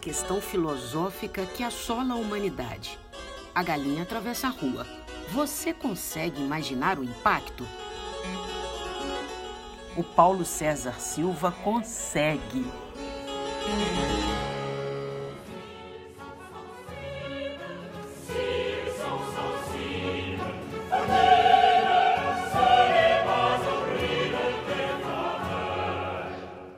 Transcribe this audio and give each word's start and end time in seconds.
questão 0.00 0.40
filosófica 0.40 1.44
que 1.44 1.62
assola 1.62 2.14
a 2.14 2.16
humanidade. 2.16 2.98
A 3.54 3.62
galinha 3.62 4.02
atravessa 4.02 4.46
a 4.46 4.50
rua. 4.50 4.86
Você 5.28 5.74
consegue 5.74 6.40
imaginar 6.40 6.98
o 6.98 7.04
impacto? 7.04 7.66
O 9.96 10.02
Paulo 10.02 10.44
César 10.44 10.98
Silva 10.98 11.52
consegue. 11.52 12.64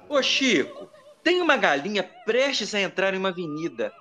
Ô 0.08 0.22
Chico, 0.22 0.91
tem 1.22 1.40
uma 1.40 1.56
galinha 1.56 2.02
prestes 2.02 2.74
a 2.74 2.80
entrar 2.80 3.14
em 3.14 3.18
uma 3.18 3.30
avenida. 3.30 3.92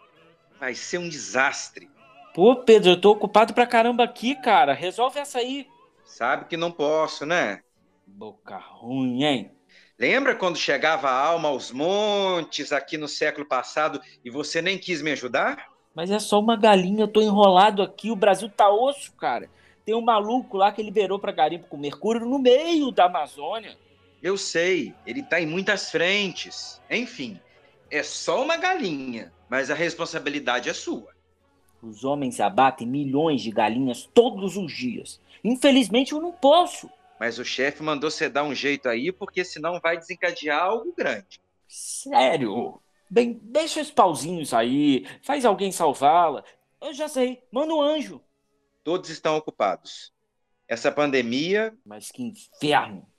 Vai 0.59 0.75
ser 0.75 0.98
um 0.98 1.09
desastre. 1.09 1.89
Pô, 2.34 2.55
Pedro, 2.55 2.91
eu 2.91 3.02
tô 3.02 3.11
ocupado 3.11 3.53
pra 3.53 3.67
caramba 3.67 4.03
aqui, 4.03 4.35
cara. 4.35 4.73
Resolve 4.73 5.20
essa 5.20 5.39
aí. 5.39 5.67
Sabe 6.05 6.45
que 6.45 6.57
não 6.57 6.71
posso, 6.71 7.25
né? 7.25 7.61
Boca 8.05 8.57
ruim, 8.57 9.23
hein? 9.23 9.52
Lembra 9.97 10.35
quando 10.35 10.57
chegava 10.57 11.09
a 11.09 11.25
alma 11.27 11.49
aos 11.49 11.71
montes 11.71 12.71
aqui 12.71 12.97
no 12.97 13.07
século 13.07 13.45
passado 13.45 14.02
e 14.25 14.30
você 14.30 14.61
nem 14.61 14.77
quis 14.77 15.02
me 15.02 15.11
ajudar? 15.11 15.69
Mas 15.94 16.09
é 16.09 16.19
só 16.19 16.39
uma 16.39 16.55
galinha, 16.55 17.03
eu 17.03 17.08
tô 17.08 17.22
enrolado 17.22 17.81
aqui, 17.81 18.09
o 18.09 18.16
Brasil 18.16 18.49
tá 18.49 18.69
osso, 18.69 19.11
cara. 19.13 19.49
Tem 19.85 19.94
um 19.94 20.02
maluco 20.02 20.58
lá 20.58 20.72
que 20.72 20.81
liberou 20.81 21.19
pra 21.19 21.31
garimpo 21.31 21.67
com 21.67 21.77
mercúrio 21.77 22.25
no 22.25 22.39
meio 22.39 22.92
da 22.92 23.05
Amazônia. 23.05 23.77
Eu 24.22 24.38
sei, 24.38 24.94
ele 25.05 25.23
tá 25.23 25.41
em 25.41 25.47
muitas 25.47 25.89
frentes. 25.89 26.81
Enfim, 26.89 27.39
é 27.89 28.03
só 28.03 28.44
uma 28.44 28.55
galinha, 28.55 29.33
mas 29.50 29.72
a 29.72 29.75
responsabilidade 29.75 30.69
é 30.69 30.73
sua. 30.73 31.11
Os 31.81 32.03
homens 32.03 32.39
abatem 32.39 32.88
milhões 32.88 33.42
de 33.42 33.49
galinhas 33.49 34.08
todos 34.14 34.55
os 34.55 34.72
dias. 34.72 35.19
Infelizmente 35.44 36.11
eu 36.11 36.22
não 36.22 36.31
posso. 36.31 36.89
Mas 37.19 37.39
o 37.39 37.45
chefe 37.45 37.81
mandou 37.81 38.11
você 38.11 38.30
dar 38.30 38.44
um 38.44 38.53
jeito 38.53 38.88
aí, 38.88 39.11
porque 39.11 39.44
senão 39.44 39.80
vai 39.80 39.97
desencadear 39.97 40.64
algo 40.64 40.94
grande. 40.95 41.42
Sério? 41.67 42.80
Bem, 43.09 43.39
deixa 43.44 43.81
os 43.81 43.92
pauzinhos 43.92 44.53
aí, 44.53 45.05
faz 45.23 45.45
alguém 45.45 45.72
salvá-la. 45.72 46.44
Eu 46.80 46.94
já 46.94 47.08
sei, 47.08 47.44
manda 47.52 47.73
um 47.73 47.81
anjo. 47.81 48.22
Todos 48.83 49.09
estão 49.09 49.36
ocupados. 49.36 50.14
Essa 50.67 50.92
pandemia. 50.92 51.75
Mas 51.86 52.11
que 52.11 52.23
inferno! 52.23 53.11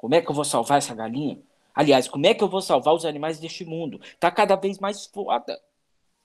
Como 0.00 0.14
é 0.14 0.22
que 0.22 0.30
eu 0.30 0.34
vou 0.34 0.46
salvar 0.46 0.78
essa 0.78 0.94
galinha? 0.94 1.38
Aliás, 1.74 2.08
como 2.08 2.26
é 2.26 2.32
que 2.32 2.42
eu 2.42 2.48
vou 2.48 2.62
salvar 2.62 2.94
os 2.94 3.04
animais 3.04 3.38
deste 3.38 3.66
mundo? 3.66 4.00
Tá 4.18 4.30
cada 4.30 4.56
vez 4.56 4.78
mais 4.78 5.04
foda. 5.04 5.60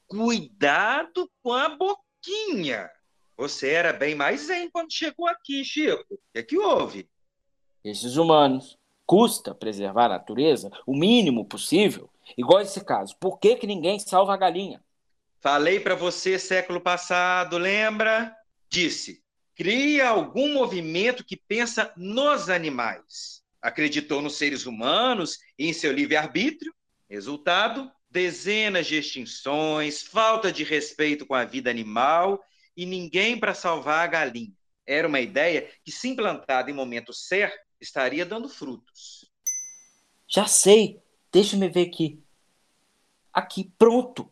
Cuidado 0.08 1.30
com 1.44 1.52
a 1.52 1.68
boquinha! 1.68 2.90
Você 3.36 3.72
era 3.72 3.92
bem 3.92 4.16
mais 4.16 4.44
zen 4.44 4.70
quando 4.72 4.94
chegou 4.94 5.28
aqui, 5.28 5.62
Chico. 5.66 6.06
O 6.10 6.18
que, 6.32 6.40
é 6.40 6.44
que 6.44 6.58
houve? 6.58 7.10
Esses 7.84 8.16
humanos. 8.16 8.78
Custa 9.06 9.54
preservar 9.54 10.06
a 10.06 10.10
natureza 10.20 10.72
o 10.88 10.98
mínimo 10.98 11.44
possível. 11.44 12.10
Igual 12.38 12.62
esse 12.62 12.82
caso. 12.82 13.14
Por 13.20 13.40
que, 13.40 13.58
que 13.58 13.68
ninguém 13.68 14.00
salva 14.00 14.34
a 14.34 14.38
galinha? 14.38 14.82
Falei 15.42 15.82
para 15.82 15.96
você 15.96 16.40
século 16.40 16.80
passado, 16.80 17.58
lembra? 17.58 18.34
Disse: 18.70 19.22
cria 19.54 20.08
algum 20.08 20.54
movimento 20.54 21.26
que 21.26 21.36
pensa 21.36 21.92
nos 21.98 22.50
animais. 22.50 23.44
Acreditou 23.66 24.22
nos 24.22 24.36
seres 24.36 24.68
humanos 24.68 25.40
e 25.58 25.68
em 25.68 25.74
seu 25.74 25.92
livre-arbítrio. 25.92 26.72
Resultado: 27.10 27.92
dezenas 28.12 28.86
de 28.86 28.96
extinções, 28.96 30.04
falta 30.04 30.52
de 30.52 30.64
respeito 30.64 31.26
com 31.26 31.34
a 31.34 31.46
vida 31.46 31.68
animal 31.68 32.40
e 32.78 32.86
ninguém 32.86 33.40
para 33.40 33.56
salvar 33.56 34.04
a 34.04 34.08
galinha. 34.08 34.54
Era 34.86 35.08
uma 35.08 35.20
ideia 35.20 35.68
que, 35.84 35.92
se 35.92 36.08
implantada 36.08 36.70
em 36.70 36.76
momento 36.76 37.12
certo, 37.12 37.58
estaria 37.82 38.24
dando 38.24 38.48
frutos. 38.48 39.32
Já 40.28 40.46
sei. 40.46 41.02
Deixa-me 41.32 41.68
ver 41.68 41.88
aqui. 41.88 42.24
Aqui, 43.34 43.74
pronto. 43.80 44.32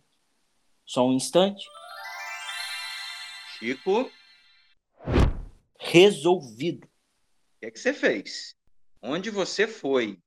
Só 0.85 1.07
um 1.07 1.13
instante. 1.13 1.65
Chico. 3.57 4.11
Resolvido. 5.79 6.85
O 6.85 6.89
que 7.61 7.65
é 7.65 7.71
que 7.71 7.79
você 7.79 7.95
fez? 7.95 8.55
Onde 9.05 9.29
você 9.29 9.67
foi? 9.67 10.17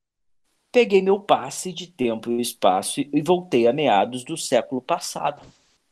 Peguei 0.71 1.01
meu 1.01 1.19
passe 1.19 1.73
de 1.73 1.87
tempo 1.87 2.31
e 2.31 2.43
espaço 2.43 3.01
e 3.01 3.23
voltei 3.23 3.67
a 3.67 3.73
meados 3.73 4.23
do 4.23 4.37
século 4.37 4.83
passado. 4.83 5.41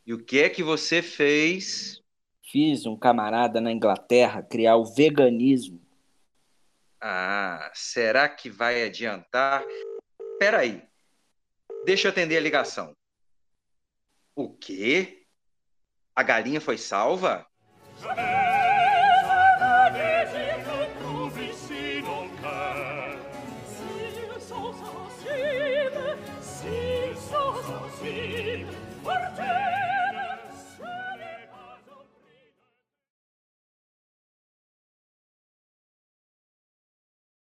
E 0.07 0.13
o 0.13 0.23
que 0.23 0.43
é 0.43 0.51
que 0.51 0.63
você 0.63 1.01
fez? 1.01 2.03
Fiz 2.43 2.85
um 2.85 2.95
camarada 2.95 3.59
na 3.59 3.73
Inglaterra 3.73 4.43
criar 4.43 4.77
o 4.77 4.85
veganismo. 4.85 5.81
Ah, 7.01 7.71
será 7.73 8.29
que 8.29 8.51
vai 8.51 8.85
adiantar? 8.85 9.65
Peraí. 10.39 10.87
Deixa 11.87 12.09
eu 12.09 12.13
atender 12.13 12.37
a 12.37 12.41
ligação. 12.41 12.95
O 14.37 14.51
quê? 14.51 15.25
A 16.15 16.23
galinha 16.23 16.61
foi 16.61 16.77
salva? 16.77 17.47
Forte 17.97 18.44